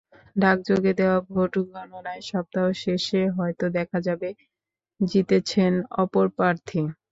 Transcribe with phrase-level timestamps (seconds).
[0.35, 4.29] ডাকযোগে দেওয়া ভোট গণনায় সপ্তাহ শেষে হয়তো দেখা যাবে
[4.99, 6.81] জিতেছেন অপর প্রার্থী।